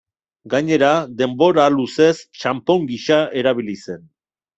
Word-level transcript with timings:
Gainera, 0.51 0.87
denbora 1.19 1.65
luzez, 1.73 2.13
txanpon 2.39 2.89
gisa 2.93 3.21
erabili 3.43 3.77
zen. 3.85 4.03